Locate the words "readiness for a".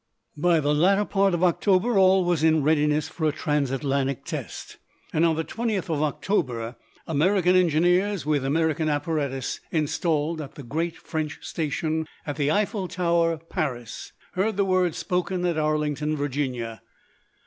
2.63-3.31